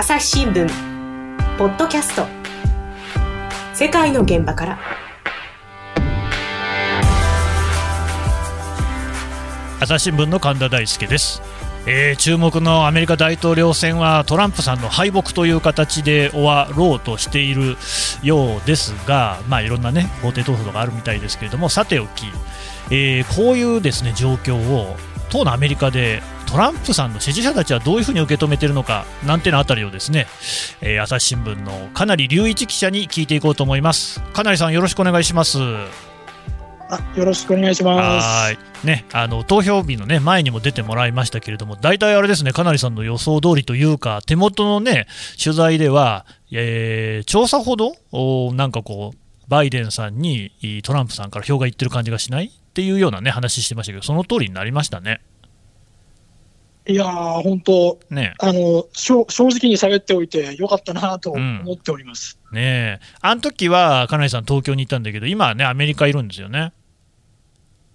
[0.00, 0.66] 朝日新聞
[1.58, 2.26] ポッドキャスト。
[3.74, 4.78] 世界の現場から。
[9.78, 11.42] 朝日新聞の神田大輔です、
[11.84, 17.76] えー注目のアメリカ大統領選はトランプさんの敗北という形で終わろうとしている
[18.22, 21.68] ようですが、まあ、いろんな、ね、法廷闘争とかあるみたいですけれども。
[21.68, 22.24] さておき、
[22.90, 24.96] えーこういうです、ね、状況を
[25.28, 30.26] 当のアメリカでトランプさんの支持者たちはどういうふうに受け止めているのかなんてのあたりをですね、
[30.80, 34.20] えー朝日新聞のかなり隆一記者に聞いていこうと思います。
[34.32, 35.58] かなりさんよろしくお願いします。
[36.90, 38.26] あよろしくお願いします。
[38.26, 45.06] はいね、あの投票日の、ね、前にも出てもらいましたけれども、大体あれですね、かなりさんの予想通りというか、手元の、ね、
[45.42, 55.20] 取材では、えー調査ほど、おなんかこう、バイデンさんにいトランプさんから票がいってる感じがしないっていうような、ね、話してましたけど、その通りになりましたね。
[56.90, 62.38] いやー、本当、ねあの正直に喋っておいてよかったなと思っております。
[62.50, 66.72] ねえあの時は、かなりさん、東京にいたんだけど、今はね、アメリカいるんですよね。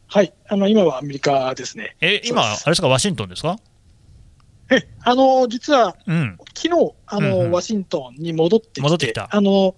[0.08, 1.98] はい、あの今はアメリカですね。
[2.00, 3.58] え、今、あれですか、ワシントンですか？
[4.72, 6.38] えあの実はうん。
[6.56, 9.76] 昨日あの、うんうんワシントンに戻ってきて、戻ってきたあの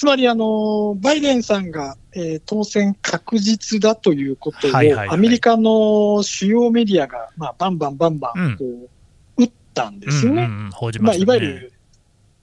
[0.00, 10.44] つまりあのバイデンさんが、えー当選確実だということを、はいはいはいアメリカの主要メディアが、まあ、バンバンバンバうんンこう、打ったんですよね。
[10.44, 11.18] うんうんうん、まあ、ましたね。
[11.18, 11.72] いわゆる、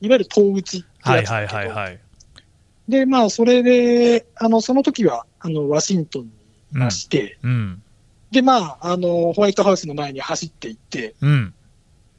[0.02, 2.00] いわゆる党打ちってはいはいやつだけどはいはい。
[2.88, 7.82] で、まあ、それで、あの、その時は、あの、ワシントンにいまして、うん。
[8.30, 11.56] で、まあ、あの、ホワイトハウスの前に走っていって、うん。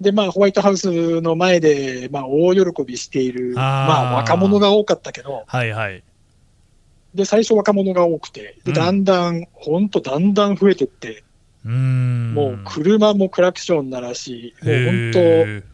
[0.01, 6.03] で、まあ、ホワイトハウスの前で、まあ、大喜びしている、あーまあ、若者が多かったけど、はいはい。
[7.15, 11.25] で、最初若者が多くて、で、うんだんだん、ほんとだんだん増えてって、
[11.65, 12.35] うーん。
[12.35, 15.65] もう車もクラクション鳴らし、もう本へ当、ー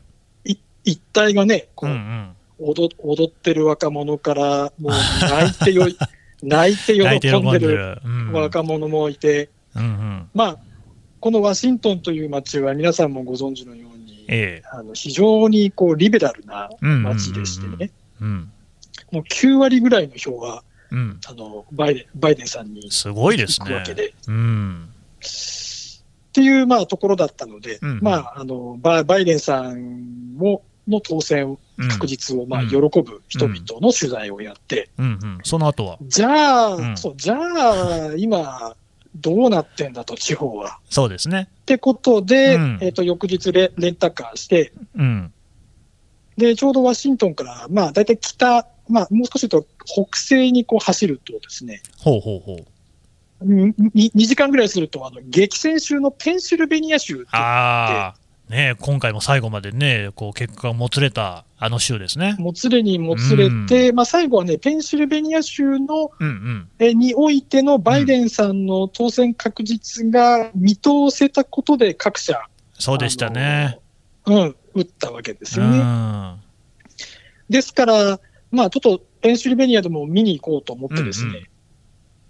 [0.44, 2.30] い一体がね、こう、うんうん。
[2.60, 5.98] 踊踊ってる若者から、もう泣いてよい、
[6.42, 7.98] 泣いて喜んでる
[8.32, 9.50] 若者もいて。
[10.32, 10.58] まあ、
[11.20, 13.83] このワシントンという街は皆さんもご存知のように、
[14.28, 14.68] ええ。
[14.72, 17.90] あの非常にこうリベラルな街でしてね、
[18.20, 18.50] うん。
[19.10, 21.20] もう9割ぐらいの票はうん。
[21.26, 23.86] あのバイデンバイデンさんにすごいです行くわね。
[23.86, 24.14] けで。
[24.28, 24.88] うん。
[25.20, 34.90] っていうまあところだったので、うんまあ、あのババイデンさんをの当選うん確実をまあうん喜ぶ人々の取材をやって。
[35.42, 35.98] その後は？
[36.02, 38.76] じゃあ、うんそうじゃあ、今、
[39.14, 40.78] どうなってんだと、地方は。
[40.90, 41.48] そうですね。
[41.62, 45.32] ってことで、うんえっ、と、翌日レレンタカーして、うん。
[46.36, 52.64] で、ちょうどワシントンから、まあ、大体北、まあ、もう少し言うと、北西にこう走るとですね、ほうほうほう。
[53.44, 58.23] 2, 時間ぐらいすると、あの、激戦州のペンシルベニア州っていうああ。
[58.48, 62.36] ね今回も最後までね、こう結果がもつれたあの州ですね。
[62.38, 66.68] もつれにもつれて、まあ、最後はね、ペンシルベニア州の、うんうん。
[66.78, 73.78] えにおいてのバイデンさんの当選確実が見通せたことで各社、そうでしたね。
[74.26, 75.78] うん、打ったわけですうよね。
[75.78, 76.40] ん。
[77.48, 81.30] ですから、まあ、ちょっとペンシルベニアでも見に行こうと思ってですね。
[81.30, 81.46] うんうん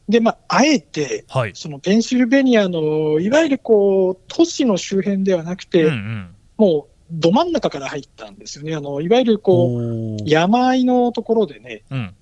[0.08, 1.52] で、まあ、あえて、はい。
[1.54, 6.34] そのペンシルベニアの、いわゆるこう、都市の周辺ではなくて、うんうん。
[6.58, 8.74] もう、ど真ん中から入ったんですよね。
[8.74, 12.14] あの、いわゆるこう、山あいのところでね、うん。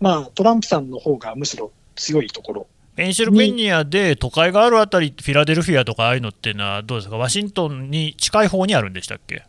[0.00, 2.66] まあ、トランプさんの方がむしろ強いところ。
[2.94, 9.42] ペンシルベニアで都会があるあたり、フィラデルフィアとかああいうのっていうのはどうですか、ワシントンに近い方にあるんでしたっけ？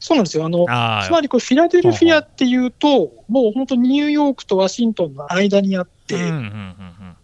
[0.00, 0.44] そうなんですよ。
[0.44, 7.16] あの、あつまりこう、フィラデルフィアっていうと、もう本当ニューヨークとワシントンの間にあって、うんうんうん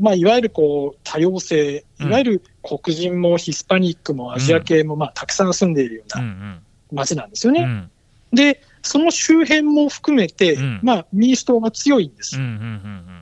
[0.00, 7.60] まあ、いわゆるこう多様性、いうんわゆる黒人もヒスパニックもアジア系もまあたくさん住んでいるよううんうなん街なんですよね。
[7.60, 7.90] うんうん
[8.32, 12.36] で、その周辺も含めて、うんまあ、民主党が強いんです。
[12.36, 13.20] うんうんうん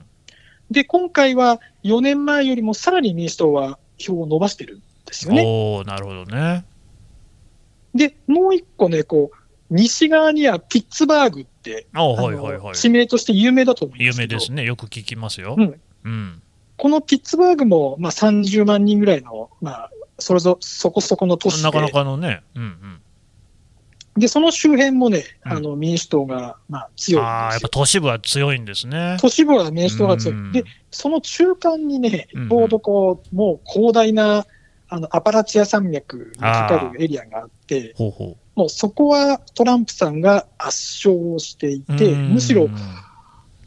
[0.71, 5.85] で、今回は4年前よりもさらに民主党は票を伸ばしてるんですよね。
[5.85, 6.67] なるほどね。
[7.95, 9.37] で、もう一個ね、こう、
[9.71, 12.63] 西側にはピッツバーグって、あはいあはいはい。
[12.69, 14.65] の地名として有名だと思いま有すけど名ですね。
[14.65, 15.57] よく聞きますよ。
[15.59, 16.43] うんうん。
[16.77, 22.43] このピッツバーグも、まあ、30万人ぐらいの、まあ、それぞそこそこの都市でなかなかのね。
[22.55, 23.01] うんうん。
[24.21, 27.69] で、その周辺もね、うんあの民主党が、まあ、強いんああ、やっぱ。
[27.69, 29.17] 都市部は強いんですね。
[29.21, 30.53] 都市部は民主党が強うんい。
[30.53, 34.47] で、その中間にねうん、ちょうどこう、もう広大な、
[34.89, 41.97] あの、アパラチア山脈にかかるエリアがあって、ほうほもうそこはトランプさんが圧勝していう。
[41.97, 42.69] て、うんむしろ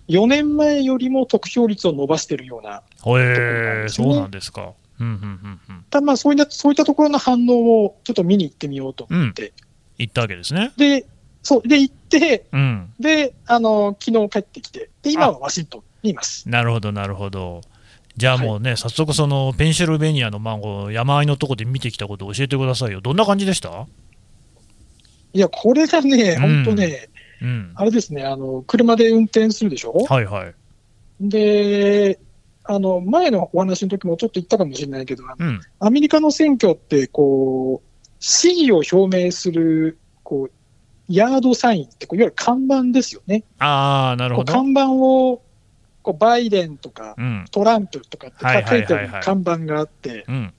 [0.08, 4.74] 4年前よりも得票率を伸ばしているような、とねそうなんですか。
[5.00, 5.86] うんうんうんうん。
[5.90, 9.54] たまあそういった、そういったところの反応をちょっと見に行ってみようと思って、
[9.98, 10.74] 行ったわけですね。
[10.78, 11.06] で、
[11.44, 12.94] そう、で、行って、うん。
[13.00, 16.48] で、あの、昨日帰ってきて、で、今はワシントンにいます。
[16.50, 17.62] なるほど、なるほど。
[18.18, 23.02] じゃあもうね、早速、そのペンシルベニアのマンゴー、山あいのとこで見てきたことを教えてくださいよ。
[23.02, 23.88] どんな感じでした？
[25.34, 27.10] いや、これがね、うん本当ね、
[27.42, 27.72] うん。
[27.76, 29.94] あれですね、あの、車で運転するでしょ？
[30.10, 30.54] はいはい。
[31.22, 32.20] で、
[32.66, 35.62] あの、前のお話の時もちょっと言ったかもしれないけど、うん。
[35.80, 40.52] アメリカの選挙って、こう、支持を表明する、こう、
[41.08, 43.44] ヤードサインって、こういわゆる看板ですよね。
[43.58, 44.54] ああ、なるほど。
[44.54, 45.42] 看板を、
[46.02, 47.46] こう、バイデンとか、うん。
[47.52, 50.54] トランプとかって書いてある看板があって、うん。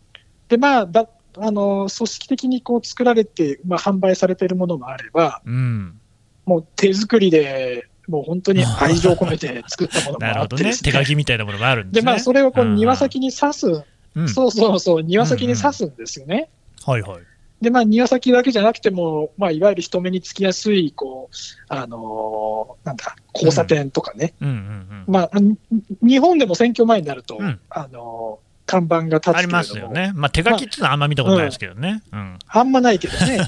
[0.48, 1.08] で、まあ、だ
[1.38, 6.00] あの、組織的にこう作られて、まあ、販売されているものもあれば、うん。
[6.44, 10.56] もう手作りで、もう本当に愛情込めて作ったものも なるほどね。
[10.56, 12.12] あってです手書きみたいなものがあるんでで、すね。
[12.12, 13.66] まあ、それをこううん庭先に刺す、
[14.14, 14.28] うん。
[14.28, 16.50] そうそうそう、庭先に刺すんですよね。
[16.84, 17.22] はいはい。
[17.62, 21.36] で、まあ、庭先だけじゃなくても、まあ、いわゆる人目につきやすい、こう、
[21.68, 24.34] あのーなんだ、交差点とかね。
[24.40, 25.04] うんうんうん。
[25.06, 25.56] まあ、に
[26.02, 30.12] 日本でも選挙前になると、うんあのー看板が立つありますよね。
[30.14, 32.02] まあ、手書きっていうのはあんま見たことないですけどね。
[32.12, 32.38] うん。
[32.46, 33.40] あんまないけどね。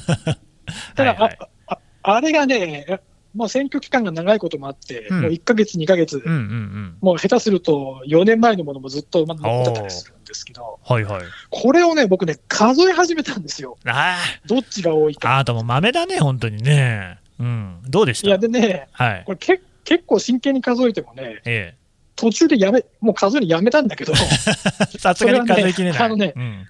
[0.96, 1.38] ただ、はいはい
[1.68, 3.00] あああれがね、
[3.34, 6.96] もう選挙期間が長いこともあって、うんもう1ヶ月、2ヶ月、うんうんうん。
[7.00, 11.22] もう下手すると4年前のものもずっとまだ残ってたりするんですけど、はいはい。
[11.50, 13.76] これをね、僕ね、数え始めたんですよ。
[13.86, 14.16] あ
[14.46, 15.34] どっちが多いあ、か。
[15.34, 17.18] あなたも豆だね、本当にね。
[17.40, 17.82] うん。
[17.88, 18.28] どうでした？
[18.28, 19.22] いや、でね、はい。
[19.26, 21.74] これけ結構真剣に数えてもね、え
[22.16, 24.98] 途中でやめ、もう数えるのやめたんだけど、いえ。
[24.98, 25.98] さすがに数えきれない。
[25.98, 26.66] ねあのねうん。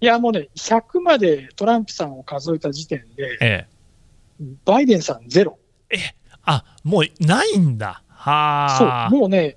[0.00, 3.66] や、もうね、100までトランプさんを数えた時点で、え
[4.40, 4.44] え。
[4.64, 5.58] バイデンさんゼロ。
[6.44, 8.02] あ、もうないんだ。
[8.08, 8.66] は
[9.06, 9.08] あ。
[9.10, 9.56] そう、もうね、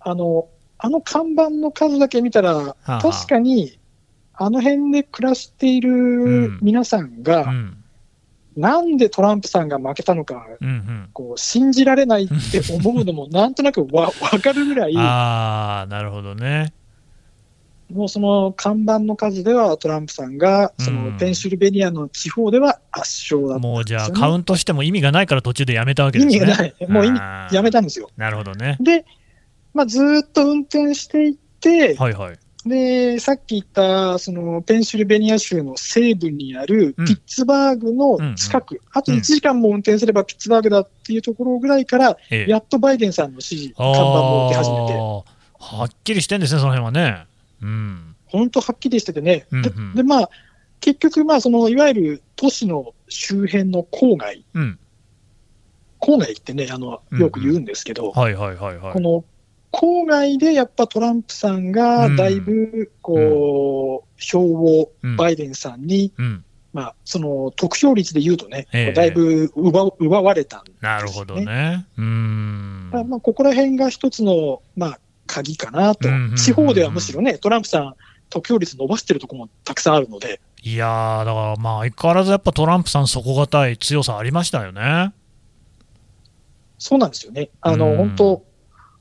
[0.00, 0.48] あの、
[0.78, 3.78] あの看板の数だけ見たら、はあ確かに、
[4.34, 7.84] あの辺で暮らしている皆さんが、うん。
[8.56, 11.10] なんでトランプさんが負けたのか、うんうん。
[11.12, 16.72] こう信じられないって思うのも、なんとなくわわかるぐらい、 ああ、なるほどね。
[17.90, 23.66] もうその看板の数ではトランプさんが、そうんのペンシルベニアの地方では圧勝だった。
[23.66, 26.42] もうじゃあ、カウントしても意味がないから途中でやめたわけ意ですね。
[26.42, 26.74] 味がない。
[26.88, 28.10] もう意味やめたんですよ。
[28.16, 28.76] なるほどね。
[28.80, 29.06] で、
[29.72, 32.38] まあ、ずーっと運転していって、はいはい。
[32.66, 42.50] で、さっき言った、その、ペンシルベニア州の西部にあるうんピッツバーグの近く、あと1時間も運転すればピッツバーグだっていうところぐらいから、ええ。
[42.50, 47.27] やっとバイデンさんの支持、看板も受け始めて、はっきりしてんですね、その辺はね。
[47.62, 48.16] うん。
[48.26, 50.30] 本当はっきりしててね、でうんうんで、まあ、
[50.80, 54.78] 結局、まあ、その、いわゆる都市の周辺の郊外、うん。
[56.00, 59.00] 郊外ってね、あの、よく言うんですけど、はいはいはいはいこ。
[59.00, 59.24] の、
[59.72, 66.44] 郊外でやっぱトランプさんがだいぶ、こう、票をうんバイデンさんに、うん。
[66.72, 71.86] まあ、その得票率で言うとね、ええこうだいぶ奪う奪われたんですよなるほどね。
[71.96, 72.90] うーん。
[72.92, 77.94] まあまあ、ここら辺が一つの、まあ、鍵かなと、うんうんうんうん地方ではむしろね、トランプさん、
[78.30, 85.12] 得票率伸ばしてるところもたくさんあるので、いやー、だからまあ、相変わらずやっぱトランプさん、底堅い強さありましたよね。
[86.78, 87.50] そうなんですよね。
[87.60, 88.44] あの、うん本当、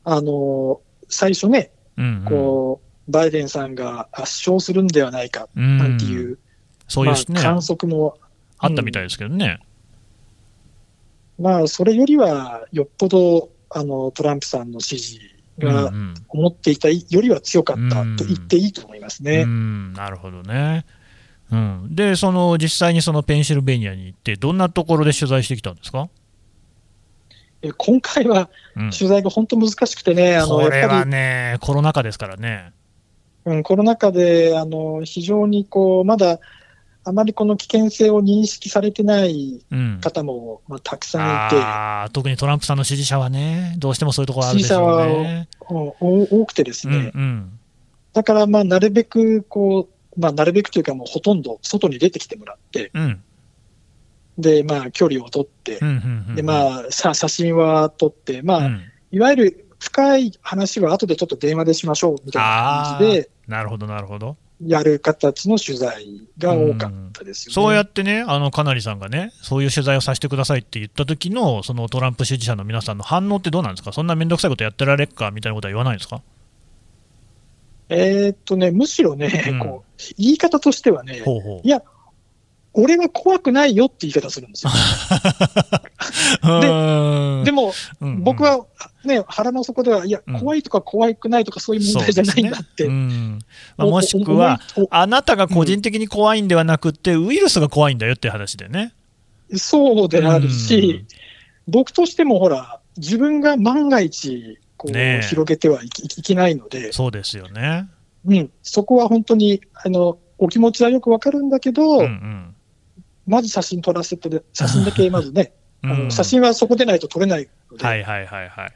[0.03, 2.25] あの、最初ね、うん、うん。
[2.25, 6.37] こう、バイデンさんが圧勝するんではないか、うんなんていう、
[6.87, 8.17] そういうね、まあ、観測も、
[8.59, 9.59] あったみたいですけどね。
[11.39, 18.15] まあ、それよりは、よっぽど、あの、トランプさんの支持うんがうん思っていたよりは強かったうん。
[18.15, 19.41] と言っていいと思いますね。
[19.41, 20.85] うん、なるほどね。
[21.51, 26.09] うん、で、その実際にそのペンシルベニアに行って、どんなところで取材してきたんですか、
[27.61, 32.73] え今回はうん、取材が本当難しくてね、あの、これはやっぱり、ね、コロナ禍ですからね。
[33.45, 36.39] うん、コロナ禍で、あの、非常にこう、まだ、
[37.07, 45.47] あまりこの危険性を認識されてないうん、方も、まあ、たくさんいて、あー特にトランプさんの支持者はね、どうしてもそういうところあるでしょうね。
[45.69, 47.59] おお多くてですうんね、うん。
[48.11, 53.23] だから、まあ、なるべく、こう、まあ、なるべくというか、もうほとんど外に出てきてもらって、うん。
[54.37, 55.79] で、まあ、距離を取って。
[56.35, 58.81] で、まあ、さ写真は撮って、まあ、うん。
[59.11, 63.29] いわゆる深い話は後でちょっと電話でしましょうみたいな感じで。
[63.47, 64.35] なるほど、なるほど。
[64.65, 66.07] やる形の取材
[66.39, 67.53] が多かったですよね。
[67.53, 73.91] そうやってね、あの、かなりさんがね、そういう取材をさせてくださいって言った時の、そのトランプ支持者の皆さんの反応ってどうなんですか？
[73.93, 76.21] そんなめんどくさいことやってられっかみたいなことは言わないんですか？
[77.89, 81.69] えーっとね、むしろね、うんこう、言い方としてはね、ほうほうい。
[81.69, 81.83] や
[82.73, 84.71] 俺は怖くないよって言い方するんですよ。
[86.43, 87.43] うん。
[87.43, 87.73] でも、
[88.19, 88.65] 僕は
[89.05, 92.83] ね、腹の底では、いやうん、怖いとか怖くないとかそういう問題じゃないんだって。
[92.83, 92.89] ね。
[92.89, 93.39] うん。
[93.77, 98.93] まあおもしくは、、あなたが個人的に怖いんではなくて、ウイルスが怖いんだよって話でね。
[99.55, 101.05] そうであるし、
[101.67, 105.27] 僕としてもほら、自分が万が一、こう、ねえ。
[105.27, 107.87] 広げてはいきいけないので、そうですよね。
[108.25, 112.55] うん、そこは本当に、あの、お気持ちはよくわかるんだけど、うんうん。
[113.25, 115.53] まず写真撮らせて、写真だけまずね、
[115.83, 118.73] あうんの写真はそこでないと撮れないので、はいはいはいはい。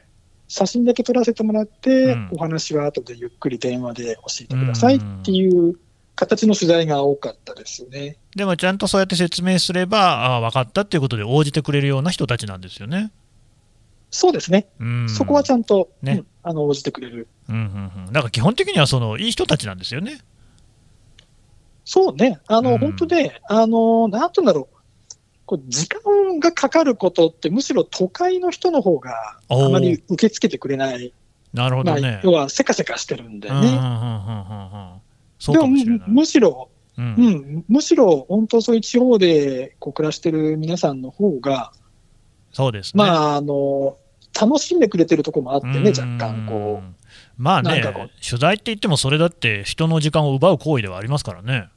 [0.48, 5.78] 写真だけ撮らせてもらって、うんお話は後でゆっくり電話で教えてくださいっていう
[6.14, 8.16] 形の取材が多かったですよね。
[8.36, 13.12] でもちゃんとそうやって説明すれば、ああ、分かったっていうことで応じてくれるような人たちなんですよね。
[14.10, 14.68] そうですね。
[14.78, 17.28] うん、そこはちゃんと、ねうんあの、応じてくれる。
[17.48, 20.18] うんうんうん、だから基本的にはそのいい人たちなんですよね。
[21.84, 22.40] そうね。
[22.46, 24.71] あの、うん本当ね、あの、なんて言うんだろう。
[25.46, 31.12] こう時間がかかることって、むしろ都会の人の方があまり受け付けてくれない。
[31.52, 32.20] なるほまあどね。
[32.24, 33.70] 要はせかせかしてるんだよね。
[35.46, 35.68] でも。
[36.06, 41.72] むしろ、ううんん、むしろ本当そういう地方でこう暮らしてる皆さんの方が、
[42.52, 43.02] そうですね。
[43.02, 43.96] まあ、あの、
[44.38, 46.94] 楽しんでくれてるところもあってね、うん若干こう。
[47.36, 47.82] まあね
[48.26, 51.68] 取材って言っても、それだって人の時間を奪う行為ではありますからね。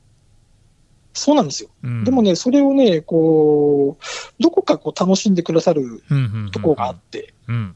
[1.16, 1.70] そうなんですよ。
[1.84, 2.04] うん。
[2.04, 6.04] でも、ね、それをね、こう、どこかこう楽しんでくださる
[6.52, 7.76] ところがあって、うん。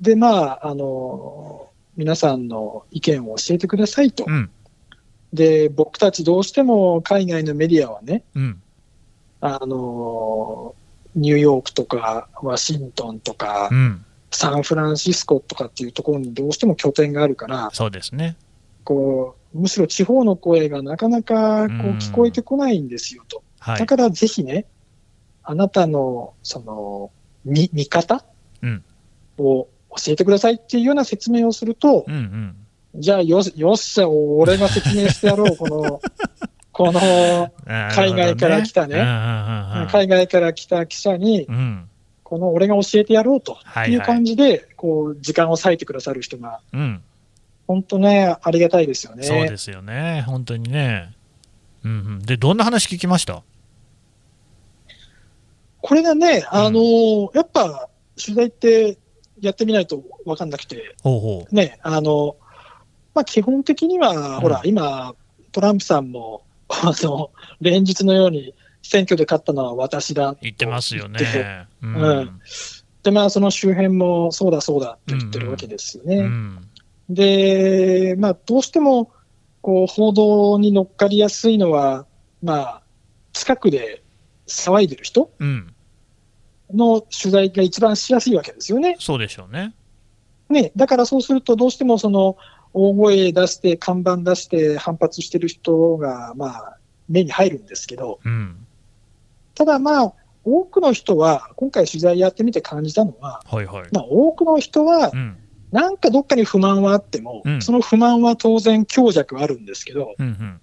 [0.00, 4.24] で、まあ、あの、皆さんの意見を教えてくださいと。
[4.26, 4.50] うん。
[5.32, 8.62] で、僕たちどうしても海外のメディアはね、うん。
[9.40, 10.74] あの、
[11.14, 18.36] ニューヨークとかワシントンとか、うん、サンフランシスコとかっていうところにどうしても拠点があるから、そうですね。
[18.84, 21.98] こう、むしろ地方の声がなかなかこううん。
[21.98, 23.42] 聞こえてこないんですよと。
[23.58, 23.78] はい。
[23.78, 23.86] だ。
[23.86, 24.66] からぜひね、
[25.42, 27.10] あなたの、その、
[27.44, 28.24] 見、見方
[28.62, 28.84] うん。
[29.38, 32.56] を教えてくださいっていうような説明をするとう、んうん。
[33.00, 36.00] じゃあよし、よっしゃ、俺が説明してやろう、この、
[36.72, 37.50] この、
[37.94, 38.96] 海外から来たね。
[38.96, 39.02] ね。
[39.90, 41.88] 海外から来た記者にう、ん。
[42.22, 43.96] この俺が教えてやろうとはいい。
[43.96, 47.02] う感じで、こう、時間を割いてくださる人が、うん、
[47.66, 49.24] 本当ね、ありがたいですよね。
[49.24, 51.12] そうですよね、本当にね。
[51.84, 53.42] うんうん、で、どんな話聞きました？
[55.82, 57.88] これがね、あのーやっぱ、
[58.20, 58.98] 取材って
[59.40, 62.36] やってみないと分かんなくて、ほうほね、あの、
[63.14, 64.40] まあ、基本的には、うん。
[64.40, 65.14] ほら、今、
[65.52, 67.30] トランプさんも、 あの、
[67.60, 71.66] 連日のように、選挙で勝ったのは私だと言ってますよね。
[71.82, 72.40] ううん。
[73.02, 76.16] で、まあ、その周辺も、そうだそうだと言ってるわけですよね。
[76.18, 76.68] うん
[77.08, 79.12] で、まあ、どうしても、
[79.60, 82.06] こう、報道に乗っかりやすいのは、
[82.42, 82.82] まあ、
[83.32, 84.02] 近くで
[84.46, 85.74] 騒いでる人うん、
[86.72, 88.96] の取材が一番しやすいわけですよね。
[88.98, 89.74] そうでしょうね。
[90.48, 92.36] ね、だからそうすると、どうしてもその、
[92.72, 96.76] 大声出して、看板出して反発してる人が、まあ、
[97.08, 98.66] 目に入るんですけど、うん、
[99.54, 100.12] ただまあ、
[100.44, 103.88] 多くの人は、今回取材やってみて感じたのは、はいはい。
[103.92, 105.36] まあ、多くの人はう、ん、
[105.72, 110.60] なんかどっかに不満はあっても、うんその不満は当然強弱あるんですけど、うん、うん。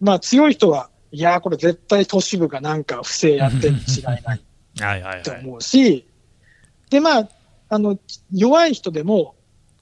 [0.00, 4.40] まあ強い人は、いやー、これ絶対都市部がなんか不正やってるに違いない
[5.22, 5.44] と はい。
[5.44, 6.06] 思うし、
[6.90, 7.28] で、まあ、
[7.68, 7.98] あの、
[8.32, 9.34] 弱い人でも、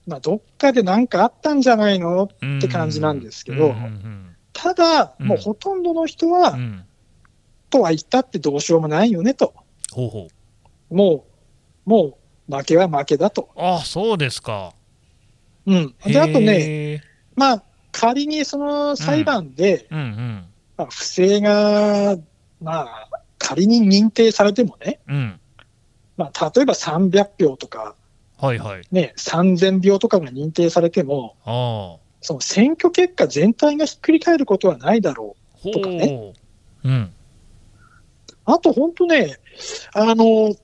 [0.06, 2.24] まあ、どっかでなんかあったんじゃないの？
[2.24, 6.84] って感じなんですけどうんうんただ、うんもうほとんどの人は、うんうん
[7.70, 9.52] とは言ったってどうしようもないよねと。
[9.90, 10.28] ほうほ
[10.90, 10.94] う。
[10.94, 11.24] も
[11.86, 12.14] う、もう、
[12.48, 13.50] 負けは負けだと。
[13.56, 14.72] あそうですか。
[15.66, 15.94] うん。
[16.04, 17.02] で、あとね、
[17.36, 20.44] まあ、仮にその裁判で、うんうん
[20.76, 22.16] まあ、不正が、
[22.60, 23.08] まあ、
[23.38, 25.40] 仮に認定されてもね、うん。
[26.16, 27.94] まあ、例えば300票とか、
[28.38, 28.82] はいはい。
[28.90, 32.04] ね、3000票とかが認定されても、ああ。
[32.20, 36.32] その選挙結果全体がひっくり返ることはないだろほとかね
[36.84, 36.88] う。
[36.88, 37.02] うん。
[37.02, 37.10] う。
[38.46, 39.36] あと本当ね、
[39.94, 40.54] あの、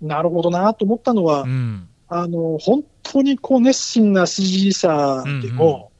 [0.00, 1.88] なるほどなと思ったのは、うん。
[2.08, 5.90] あの、本当にこう熱心な支持者でも、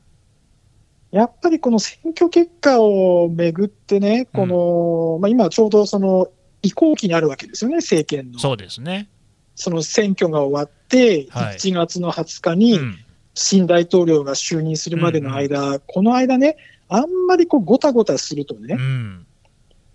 [1.10, 6.28] やっぱりこの選挙結果をめぐってね、この、まあ今ちょうどその
[6.62, 8.38] 移行期にあるわけですよね、政権の。
[8.38, 9.08] そうですね。
[9.54, 12.98] その選挙が終わって、はい1月の20日うにん。
[13.34, 16.56] 新大統領が就任するまでの間、この間ね、
[16.88, 19.26] あんまりこうごたごたするとね、うん。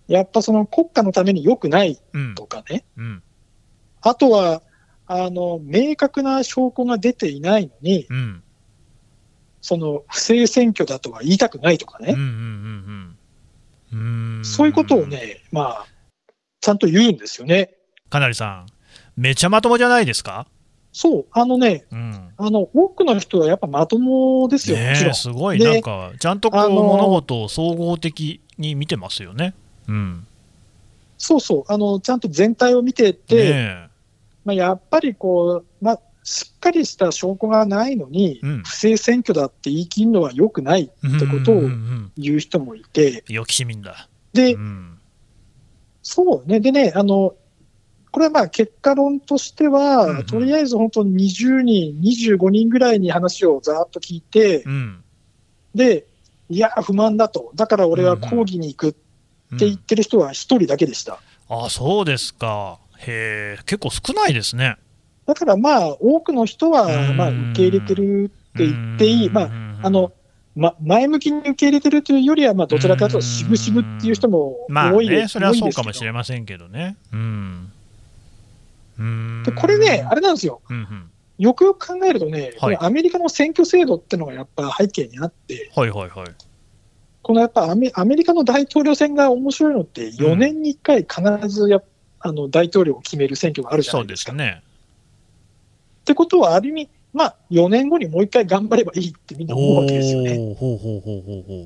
[0.08, 2.36] やっぱその国家のために良くないうん。
[2.36, 3.24] とかね、うん。
[4.02, 4.62] あとは、
[5.08, 8.44] あの、明確な証拠が出ていないのに、うん。
[9.62, 12.16] その不正選挙だとは言いたくないとかね。
[14.44, 15.06] そういうことを。
[15.06, 15.86] ね、まあ、
[16.62, 17.76] ちゃんと言うんですよね。
[18.10, 18.68] かなりさん、
[19.16, 20.48] めちゃまともじゃないですか？
[20.94, 25.14] そう、あのね、うん、あの、多くの人はやっぱまともですよ、もちろん。
[25.14, 29.54] すごい、でなんか、ちゃんとこう、物事を総合的に見てますよね。
[29.88, 30.28] うん、
[31.18, 33.91] そうそう、あの、ちゃんと全体を見てて、ね
[34.44, 38.64] まあ、やっぱりこう、まあ、しっかりした証拠がないのに、うん。
[38.64, 41.62] 不正選挙だって言い切るのは良くないえってことを
[42.18, 44.08] 言う人もいて、良き市民だ。
[44.34, 44.98] でう、ん。
[46.04, 47.36] そうね、でね、あの、
[48.12, 50.26] これはまあ結果論としては、うんうん。
[50.26, 55.04] とりあえず本当に20人、25人ぐらいに話をざーっと聞いて、うん。
[55.74, 56.06] で、
[56.50, 58.92] いや、不満だと、だから俺は抗議に行くっ
[59.58, 61.20] て言ってる人は一人だけでした。
[61.50, 62.80] あそうですか。
[63.08, 64.78] へえ、結構少ないですね。
[65.26, 70.12] だからまあ、多くの人はうんまあ受け入れてるって言っていい、まあ、ああの、
[70.56, 76.98] ま、前向きに受け入れてるというよりは、まあ、どちらかというと、しぶしぶっていう人もまあ多いでね、それはそうかもしれれませんけどね。
[77.14, 77.72] うん。
[79.00, 80.62] うんでこれね、あれなんですよ。
[80.70, 86.28] うんうんよくよく考えるとね、こはいのアメリカの選挙制度ってのがやっぱ背景にあって、はいはいはい。
[87.24, 91.82] このやっぱアメアメリカの大統領選が面白いのって、4年に1回必ずや
[92.22, 94.32] あの大統領を決める選挙があるじゃないですか。
[94.32, 94.64] ですね。
[96.02, 100.38] ってことは、ある意味、まあ、4年後にもう1回頑張ればいいってみんな思うわけですよね。
[100.38, 101.66] おーほうほうほうほう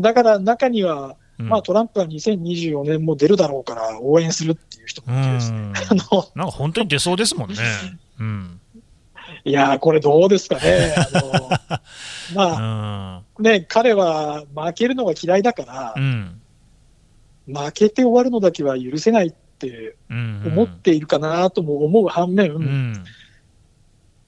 [0.00, 1.42] だから中には、う。
[1.42, 5.58] うんまあ、トランプは2024年も出るだろうから応援するっていう人うもいてですね。
[5.58, 5.72] ん。
[5.76, 7.56] あのなんか本当に出そうですもんね。
[8.18, 8.60] うん。
[9.44, 10.94] いやー、これどうですかね。
[10.96, 11.50] あの
[12.34, 13.44] まあうん。
[13.44, 16.35] ね、彼は負けるのが嫌いだからう、ん。
[17.46, 20.42] 負けて終わるのだけは許せないってうん。
[20.46, 23.04] 思っているかなとも思う反面、うん。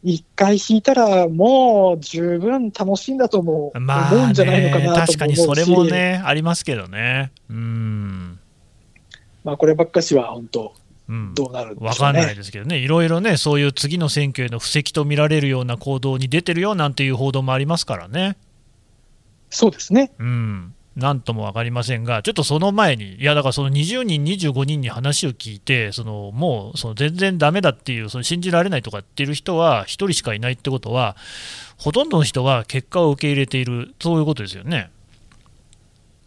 [0.02, 7.32] 一回引いたらもう十分楽しいんだとも思まあうんじゃないのかね、なとも思うし、確かにそれもね、ありますけどね。
[7.50, 8.38] うん。
[9.44, 10.74] まあこればっかしは本当、
[11.08, 11.34] うん。
[11.34, 12.34] どうなるんでわかない。
[12.34, 18.36] ですけどね、いろいろね、そういう次の選挙への布石と見られるような行動に出てるよなんていう報道もありますからね。
[19.50, 20.12] そうですね。
[20.18, 20.74] うん。
[20.98, 31.16] 何とも分かりませんが、ちょっとその前に、いやだからその20人、25人に話を聞いて、そのもうその全然ダメだっていう、その信じられないとかっていう人は1人しかいないってことは、
[31.78, 34.90] ほとんどの人は結果を受け入れている、そういうことですよね。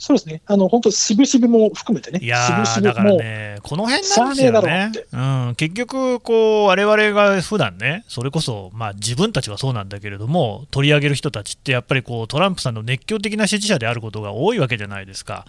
[0.02, 0.42] そうですね。
[0.48, 2.18] あの、本当、しぶしぶも含めてね。
[2.24, 5.06] いやだからね、この辺なんですよねえだろねって。
[5.14, 5.18] う
[5.52, 15.46] ん、結局、こう、我々が普段ね、それこそ、まあ、自分たちはそうなんだけれども、取り上げる人たちって、やっぱりこうトランプさんの熱狂的な支持者であることが多いわけじゃないですか。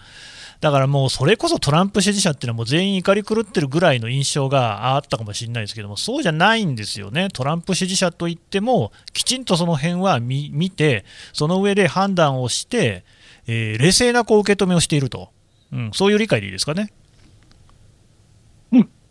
[0.61, 13.03] だからもう、それこそトランプ支持者っていうのは、もう全員怒り狂ってるぐらいの印象があったかもしれないですけども、そうじゃないんですよね、トランプ支持者といっても、きちんとその辺は見見て、その上で判断をして、
[13.47, 15.29] えー冷静なこう受け止めをしていると、
[15.71, 16.91] うん、そういう理解でいいですかね。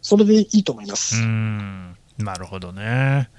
[0.03, 1.17] それでいいと思います。
[1.17, 3.31] うーんなるほどね。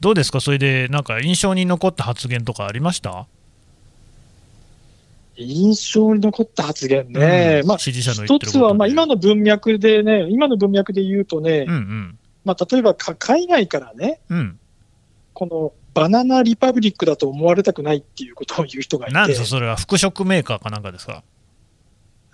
[0.00, 3.26] どうですか、それでなんか印象に残った発言とかありました、
[5.36, 7.62] 印象に残った発言ね。
[7.64, 14.58] まあ、一つは、まあ、今の文脈でね、今の文脈で言うとね、うんうんまあ、例えばか海外からね、うん、
[15.32, 19.14] このバナナリパブリックだと思われたくないっていうことを言う人がいて。
[19.14, 21.22] なんですか、、それは服飾メーカーかなんかですか？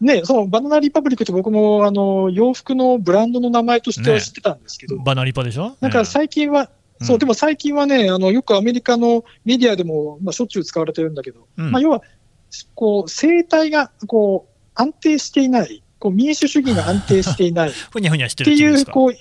[0.01, 5.77] ね、そのバナナリパブリックって僕もあの洋服のブランドの名前としては知ってたんですけど、バナリパでしょ？
[5.81, 7.07] なんか最近は、うん。
[7.07, 11.73] そう、でも最近はね、あのよくアメリカのメディアでも、まあ、しょっちゅう使われてるんだけど、うん。
[11.73, 12.03] まあ、要は、
[12.75, 18.93] こう、政体がこう安定していない、こう民主主義が安定していないっふにゃふにゃしてるって意味ですか？
[18.93, 19.15] こう、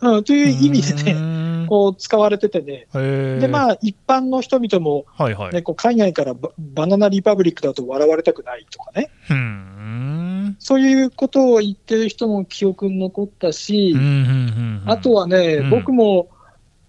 [0.00, 5.52] うん、という意味でうね、 こう使われててね、で、まあ、一般の人々も、はいはい。
[5.52, 10.56] ね、こう海外からババナナリパブリックだと笑われたくないとかね、うーん。
[10.58, 14.90] そういうことを言ってる人も記憶に残ったし、うんうんうんうん。
[14.90, 15.70] あとはね、うん。
[15.70, 16.28] 僕も、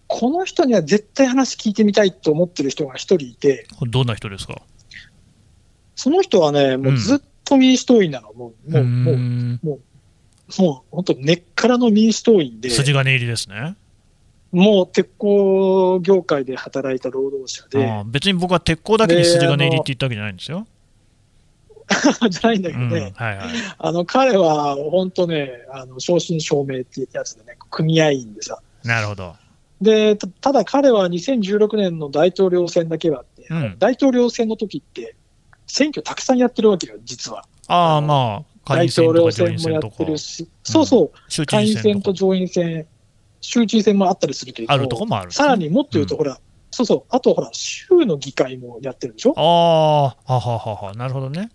[0.07, 4.61] この人には絶対話聞いてみたいと思ってる人が一人いて、どんな人ですか？
[5.95, 8.33] その人はね、もうずっと民主党員なの。
[8.33, 9.59] もう、もう、もう、ん
[10.57, 13.75] もう本当根っからの民主党員で、筋金入りですね。
[14.51, 20.67] もう鉄鋼業界で働いた労働者で、別に僕は鉄鋼だけに筋金入りって言ったわけじゃないんですよ。
[22.29, 23.47] じゃないんだけうんどね、はいはい。
[23.77, 28.59] あの、彼は本当ね、あの、正真正銘ってやつでね、組合員でさ。
[28.83, 29.35] なるほど。
[29.81, 35.15] で、たただ彼は2016年の大統領選だけはあって、うん大統領選の時って、
[35.67, 37.45] 選挙たくさんやってるわけよ、実は。
[37.67, 42.87] ああ、まあ、下大統領選もやってる、し、そうそう、下院事選と上院選、
[43.41, 45.31] 州知事選もあったりするけど、あるとこもある。
[45.31, 46.19] さらにもっと言うと、うん。
[46.19, 46.39] ほら、
[46.71, 49.33] そうそう、あとほら、州の議会もやってるでしょ。
[49.37, 51.51] ああ、はははは、なるほどね。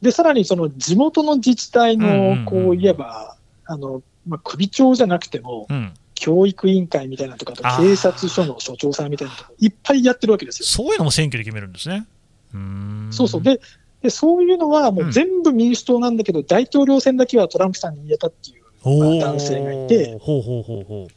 [0.00, 2.44] で、さらにその地元の自治体うんうんうん。
[2.44, 10.66] の、こう言えば、あの、まあ、首長じゃなくても、うん、教育委員会みたいなのとか、警察署の署長さんみたいなのとか、いっぱいやってるわけですよ。
[10.66, 12.06] そういうのも選挙で決めるんですね。
[12.54, 13.42] うそうそう。
[13.42, 13.60] で、
[14.02, 21.08] でそういうのはもう全部民主党なんだけど、大統領選だけはトランプさんに入れたっていう、男性がいて、ほうほうほうほ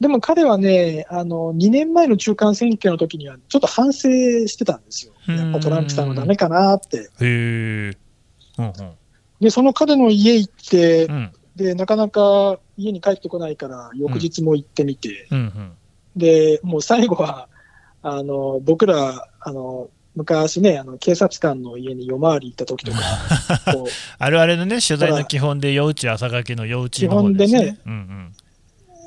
[0.00, 4.08] でも彼はね、あの、2年前の中間選挙の時には、ちょっと反省
[4.48, 5.12] してたんですよ。
[5.28, 5.36] うん。
[5.36, 6.98] やっぱトランプさんはダメかなって。
[6.98, 7.02] う。
[7.02, 7.96] へえ。
[8.58, 8.72] うんうん。
[9.40, 11.32] で、その彼の家行ってう、ん。
[11.54, 15.72] で、なかなか家に帰ってこないから、翌日も行ってみて、うんうん。
[16.16, 17.48] で、もう最後は、
[18.02, 22.98] あの、僕ら、あの、昔ね、あの、警察官の家に夜回り行った時とか、
[24.18, 27.58] あるあるのね、取材の基本で、夜打ち朝掛けの夜打ちの方ですね。
[27.60, 28.32] 基本でねうんうん、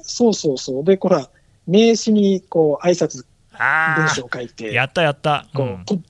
[0.04, 0.84] そうそうそう。
[0.84, 1.30] で、ほら、
[1.68, 5.46] 名刺に、こう、挨拶あ文章を書いて、やったやった。
[5.54, 6.04] こうんうポうん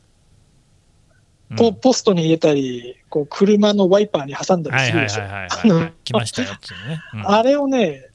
[1.55, 5.91] ポ、ポストに入れたり、こう、車のワイパーに挟んだりはいするでしょ。
[6.03, 7.01] 来ましたよっていうね。
[7.13, 8.09] うんあれをね、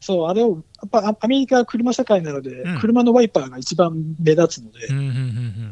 [0.00, 5.70] そう、あれを、やっぱアアメリカは車社会なので、うん車のワイパーが一番目立つので、うんうんうん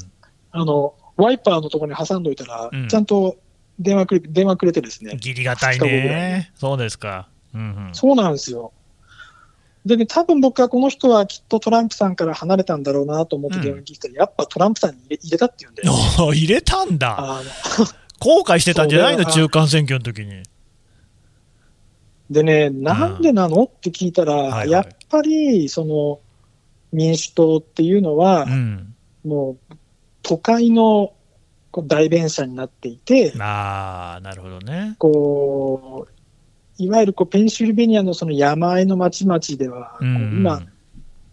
[0.53, 3.37] あの、ワイパーのところに挟んどいたら、うんちゃんと
[3.79, 6.53] 電話くれ、電話くれてですねうん。、義理がたいね。
[6.55, 7.29] そうですか。
[7.55, 7.95] うんうん。
[7.95, 8.73] そうなんですよ。
[9.85, 15.83] でね、多分僕はこの人はきっとトランプさんから離れたんだろうなと思って電話聞いたら、やっぱトランプさんに入れ入れたって言うんで、
[16.37, 17.41] 入れたんだ。
[18.21, 19.25] 後悔してたんじゃないの？
[19.25, 20.43] 中間選挙の時に。
[22.31, 23.65] でね、なんでなの？
[23.65, 26.21] って聞いたら、はいはいやっぱりその
[26.93, 28.95] 民主党っていうのは、うん。
[29.25, 29.75] もう
[30.23, 31.13] 都会の
[31.87, 34.97] 代弁者になっていて、ああ、なるほどね。
[34.99, 36.13] こう
[36.83, 40.63] いわゆるこうペンシルベニアのその山あいの町々では、こううん今、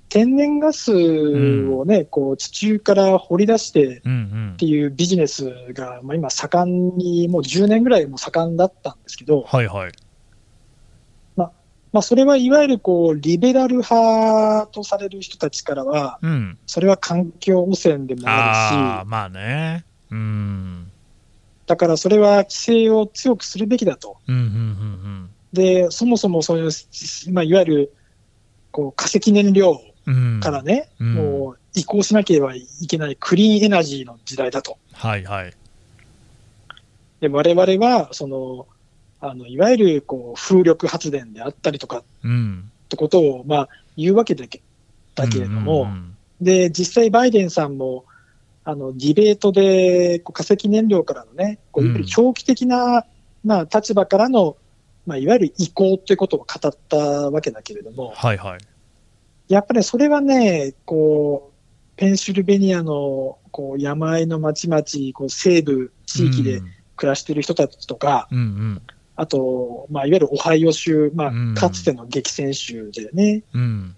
[0.10, 9.92] 天然ガスをね、こう地中から掘り出してうんうんっていうビジネスが、まあ、今、盛んに、もう10年ぐらいも盛んだったんですけど、はいはい。
[11.92, 16.58] まあ、それはいわゆるこうリベラル派とされる人たちからは、うん。
[16.68, 19.86] それは環境汚染でもあるし、まあね。
[20.12, 20.92] うん。
[21.66, 24.18] だからそれは規制を強くするべきだと。
[24.28, 26.72] うんうんうんで、そもそもそういう、
[27.32, 27.94] まあ、いわゆる
[28.72, 29.82] こう化石燃料。
[30.42, 34.80] からね、うんもう移行しなければいけないクリーンエナジーの時代だと。
[34.94, 35.54] はいはい。
[37.20, 38.68] で、我々は、その、
[39.22, 42.72] あの、いわゆるこう風力発電であったりとかっうん。
[42.90, 44.62] てことを、まあ、言うわけだけ
[45.16, 48.06] だけれども、うんうんで、実際バイデンさんも、
[48.64, 53.06] あの、ディベートで、こう化石燃料からのね、こううんいわゆる長期的な、
[53.44, 54.56] まあ、立場からの、
[55.06, 58.60] まあ、いわゆる移行ということを語ったわけだけれども、はいはい。
[59.50, 66.62] やっぱりそれはね、こう、ペンシルベニアの、こう、山あいの町々、こう、西部地域で
[66.96, 68.82] 暮らしている人たちとか、うんうん
[69.20, 71.54] あと、まあ、いわゆるオハイオ州、まうん。
[71.58, 73.96] あ、かつての激戦州でね、うん。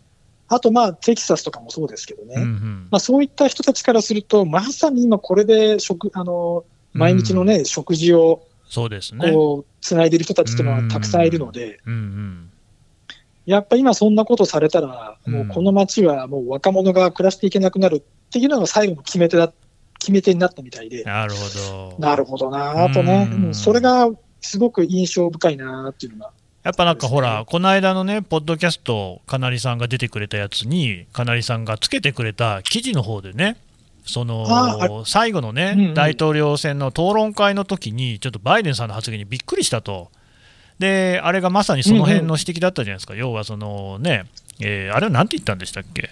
[0.47, 2.87] あと、まあ、テキサスとかもそうですけどね、うんうん。
[2.89, 9.31] まあ、そういった人たちからすると、まさに今これで食、あの、毎日のね、食事を、そうですね。
[9.31, 12.51] こう、つないでる人たちっていうのはたくさんいるので、うんうん。
[13.45, 19.53] やっぱ今そんなことされたら、もうこの街はもう若者が暮らしていけなくなるっていうのが最後の決め手だ、
[19.99, 21.95] 決め手になったみたいで、なるほど。
[21.99, 23.45] なるほどなぁとね、うん。
[23.45, 23.53] うん。
[23.53, 24.09] それが
[24.41, 26.31] すごく印象深いなぁっていうのが、
[26.63, 33.57] やっぱなんかほら、この間のね、ポッドキャスト、かなりさんが出てくれたやつに、かなりさんがつけてくれた記事の方でね、
[34.05, 35.93] その最後のね、うんうん。
[35.93, 40.09] 大統領選の討論会の時に、ちょっとバイデンさんの発言にびっくりしたと、
[40.79, 44.25] であれがまさにその辺の指摘だったじゃないですか、要はそのね、
[44.59, 46.09] えーあれはなんて言ったんでしたっけ、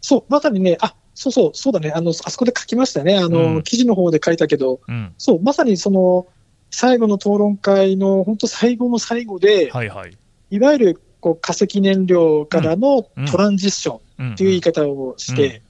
[0.00, 3.62] そう、まさにね、あそうそう、そうだね、あの、あそこで書きましたね、あの、うん。
[3.62, 6.26] 記事の方で書いたけど、うん、そう、まさにその、
[6.70, 10.16] 最後の討論会の本当最後の最後で、はいはい。
[10.50, 13.26] いわゆるこう化石燃料からのうん。
[13.26, 15.62] トランジッションうんっていう言い方をして、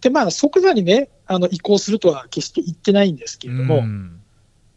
[0.00, 4.20] で、まあ、即座にね、あの、移行するとは決して言ってないんですけれども、うん。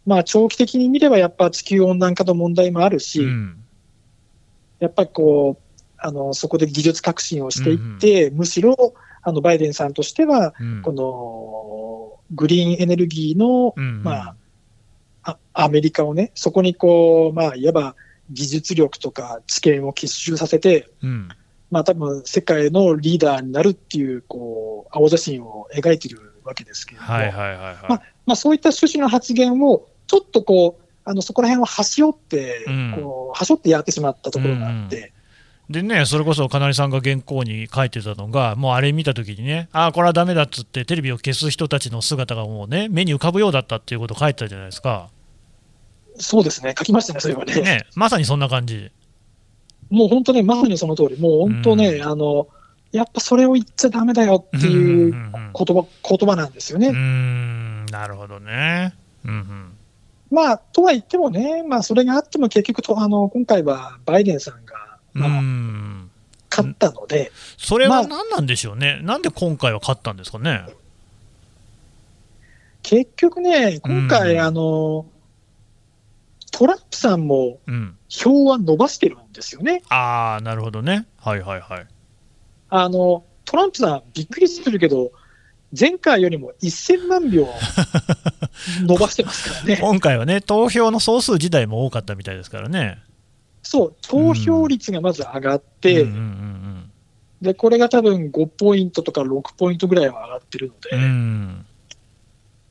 [0.06, 3.64] まあ、長期的に見ればやっぱ地球温暖化の問題もあるし、うん。
[4.80, 8.94] やっぱりこう、あの、そこで技術革新をしていって、むしろ、
[9.28, 10.82] あの、バイデンさんとしては、うん。
[10.82, 14.36] この、グリーンエネルギーの、うんまあ、
[15.24, 17.96] あアメリカをね、そこにこう、まあ、いわば
[18.32, 21.28] 技術力とか知見を結集させて、うん。
[21.70, 27.76] まあ多分世界のリーダーになるっていう、こう、青写真を描いてるわけですけれども、はいはいはいはい。
[27.90, 32.94] ままあそういった趣旨の発言を、ちょっとこう、あの、そこら辺を端折って、うん。
[32.96, 35.12] こう、端折ってやってしまったところがあって、
[35.70, 45.10] でね、それこそ、かなりさんが原稿に書いてたのが、もうあれ見たときにね、ああ、これはだめだっつって、テレビを消す人たちの姿がもうね、目に浮かぶようだったっていうことを書いてたじゃないですか。
[46.20, 47.54] そうですね、書きましたね、それはね。
[47.62, 48.92] ね、まさにそんな感じ。
[49.90, 52.48] もう本当ね、まさにその通り、もう本当ね、あの、
[52.94, 56.88] やっぱそれを言っちゃダメだよっていう言葉、言葉なんですよね。
[56.88, 58.94] うんなるほどね。
[59.26, 59.74] うんうん
[60.30, 64.87] まあ、とは言ってもね、まあ、それがあっても結局と、あの、今回はバイデンさんが、まあ、
[66.50, 67.32] 勝ったので。
[67.58, 70.66] それは何なんでしょうね、まあ、なんで今回は勝ったんですかね。
[72.84, 75.06] 結局ね、今回、あの、
[76.52, 77.60] トランプさんも
[78.10, 79.84] 票は伸ばしてるんですよね。
[79.90, 81.06] うん、ああ、なるほどね。
[81.18, 81.88] はいはいはい。
[82.70, 85.12] あの、トランプさん、びっくりするけど、
[85.78, 87.48] 前回よりも1000万票
[88.82, 89.78] 伸ばしてますからね。
[89.82, 93.00] 今回はね、投票の総数自体も多かったみたいですからね。
[93.70, 96.08] そう、投票率がまず上がって、
[97.42, 101.66] で、これが多分5ポイントとか6ポイントぐらいは上がってるので、うん、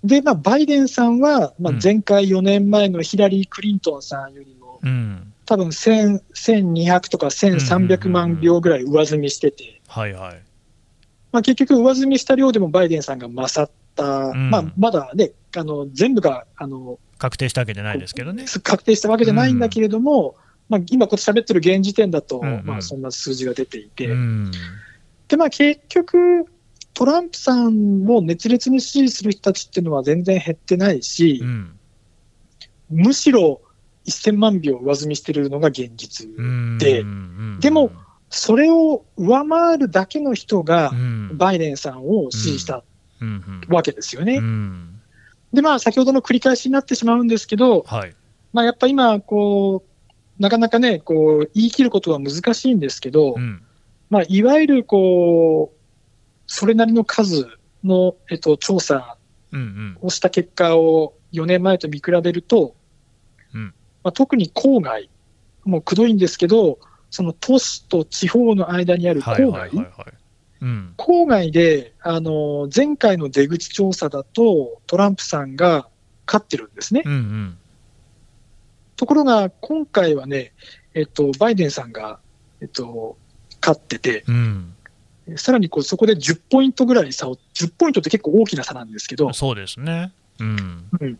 [0.03, 10.43] で、まあ、バイデンさんは、まあ、前回4年前のヒラリー・クリントンさんよりも、うん、多分1200とか1300万票ぐらい上積みしてて、はいはい。
[11.31, 18.45] まあ、結局、上積みした量でもバイデンさんが勝った、うん、まあ、まだね、あの全部があの確定したわけじゃないですけどね。
[18.63, 24.51] 確定したわけじゃないんだけれども、うん、まあ、今、こう喋ってる現時点だと、うんうん、まあ、そんな数字が出ていて、うん、
[25.29, 26.47] で、まあ、結局、
[26.95, 31.43] トランプさんを熱烈に支持する人たちっていうのは全然減ってないし、
[32.91, 33.61] むしろ
[34.07, 36.27] 1000万票上積みしてるのが現実
[36.79, 37.05] で、
[37.61, 37.91] でも、
[38.31, 40.91] それを上回るだけの人が、
[41.33, 42.83] バイデンさんを支持した
[43.69, 44.41] わけですよね。
[45.53, 48.15] で、まあ、先ほどの繰り返しになってしまうんですけど、はい、
[48.53, 49.96] まあ、やっぱ今、こう、
[50.39, 53.63] なかなかね、こう、言い切ることは難しいんですけど、うん、
[54.11, 55.77] まあ、いわゆる、こう、
[56.47, 57.49] それなりの数
[57.85, 59.17] の、えっと、調査
[60.01, 62.75] をした結果を4年前と見比べると、
[63.55, 65.11] うん、まあ、特に郊外、
[65.65, 66.79] もうくどいんですけど、
[67.11, 69.71] その都市と地方の間にある郊外、
[70.97, 75.89] 郊外で、あの、前回の出口調査だと、トランプさんが
[76.27, 77.03] 勝ってるんですね。
[77.05, 77.59] うんうん、
[78.97, 80.53] ところが、今回はね、
[80.95, 82.19] えっと、バイデンさんが、
[82.61, 83.17] えっと、
[83.61, 84.75] 勝ってて、うん、
[85.37, 90.13] さらにこうそこで10ポイントぐらい差を、10ポイントって結構大きな差なんですけど、そうですね。
[90.39, 91.19] うん、うん、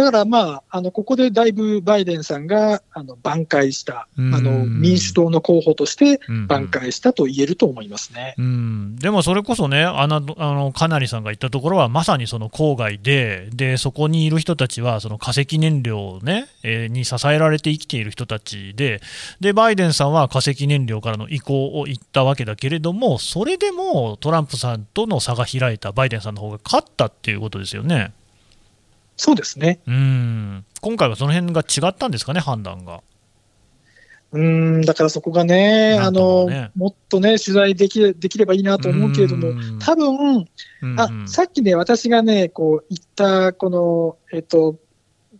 [0.00, 8.34] だからまあ、あの、ここでだいぶバイデンさんが、あの、挽回した、あの、民主党の候補として挽回したと言えると思いますね。
[8.38, 19.00] うん、うん、でもそれこそね、あの、あの、かなりさんが言ったところは、まさにその郊外で、で、そこにいる人たちは、その化石燃料ね、えー、に支えられて生きている人たちで、
[19.40, 28.12] で、バイデンさんは化石燃料からの移行を言ったわけだけれども、それでもトランプさんとの差が開いたバイデンさんの方が勝ったっていうことですよね。
[29.20, 29.80] そうですね。
[29.86, 33.02] うん今回はその辺が違ったんですかね、判断が。
[34.32, 40.46] うんだからそこがね、ねあのもっとね、取材できできればいいなと思うけれども、多分、
[40.96, 44.76] あさっきね、私がね、こう言った、この、えっと、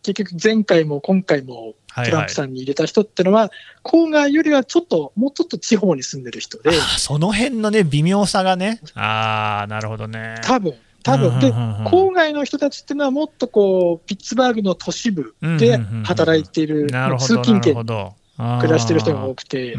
[0.03, 3.51] 結局前回も今回もトランプさんに入れた人ってのは、
[3.83, 6.71] 郊外よりはちょっと、もうちょっと地方に住んでる人で。
[6.99, 8.83] その辺のね、微妙さがね。
[8.95, 10.35] ああ、なるほどね。
[10.45, 11.40] 多分多分。
[11.40, 17.74] で、郊外の人たちっていうのは、もっとこうピッツバーグの都市部で働いている、通勤圏。
[17.74, 19.76] 暮らしてる人が多くて。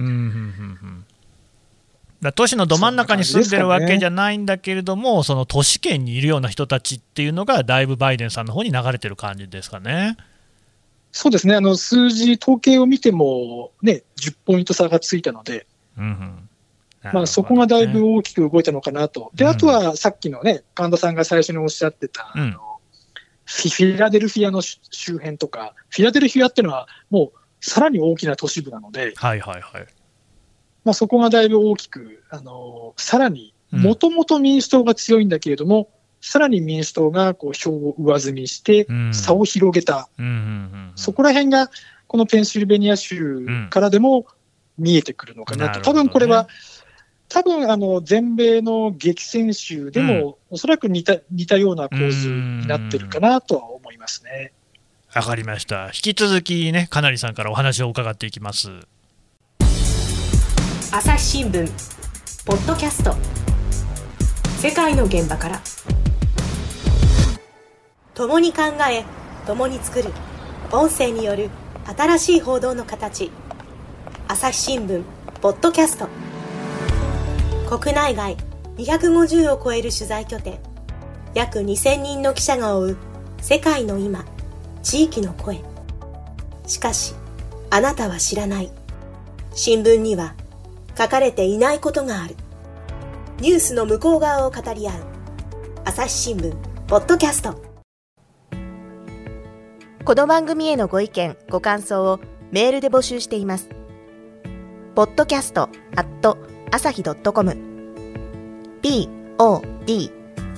[2.36, 10.18] 都市のど真ん中に住んでるわけじゃないんだけれども、そ、ね,、の都市圏にいるような人たちっていうのが、だいぶバイデンさんの方に流れてる感じですかね。
[11.12, 15.66] そうですね、あの数字、統計を見ても、ね、10ポイント差がついたので、
[15.98, 16.50] うんうん
[17.04, 19.32] まあ、そこがだいぶ大きく動いたのかなと。
[19.34, 22.60] で、あとはさっきのね、神田さんが最初におっしゃってた、あの
[23.46, 29.88] フィラデルフィアの周辺とか、フィラデルフィアっていうのは、もうさらに大きな都市部なので、はいはいはい。
[30.84, 35.86] まあ、そこがだいぶ大きく、あのさらに、もともと民主党が強いんだけれども、うん、
[36.22, 40.10] さらに民主党がこう票を上積みして、差を広げた、
[40.96, 41.70] そこら辺が、
[42.08, 44.26] このペンシルベニア州からでも
[44.78, 46.48] 見えてくるのかなと、うん、多分これは、
[47.34, 54.52] 多分あの全米の激戦州でも、おそらく似た似たような構図になってるかなとは思いますね。
[55.16, 55.88] わかりました。
[55.88, 58.70] 引き続きね、かなりさんからお話を伺っていきます。
[60.94, 61.70] 朝日新聞
[62.46, 63.16] ポッドキャスト
[64.58, 65.62] 世界の現場から
[68.14, 69.06] 共に考え
[69.48, 70.10] 共に作る
[70.70, 71.50] 音声による
[71.98, 73.32] 新しい報道の形
[74.28, 75.04] 朝日新聞
[75.40, 76.10] ポッドキャスト
[77.72, 78.36] 国内外
[78.76, 80.60] 250を超える取材拠点
[81.34, 82.98] 約2000人の記者が追う
[83.40, 84.26] 世界の今
[84.84, 85.62] 地域の声
[86.68, 87.16] しかし、
[87.70, 88.72] あなたは知らない。
[89.54, 90.36] 新聞には
[90.98, 92.36] 書かれていないことがある。
[93.40, 94.94] ニュースの向こう側を語り合う。
[95.86, 96.54] 朝日新聞、
[96.88, 97.62] ポッドキャスト。
[100.04, 102.20] この番組へのご意見、ご感想を
[102.52, 103.70] メールで募集しています。
[104.96, 106.51] podcast@
[109.86, 110.12] d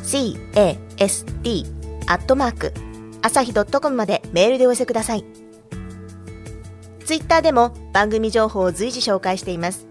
[0.03, 1.65] c a s t
[2.07, 2.73] アットマーク
[3.21, 5.25] 朝日 .com までメールでお寄せください。
[7.05, 9.87] ツイッターでも番組情報を随時紹介しています。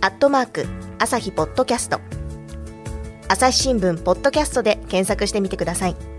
[0.00, 0.66] アットマーク
[0.98, 2.00] 朝日ポッドキャスト
[3.28, 6.11] 朝日新聞ポッドキャストで検索してみてください。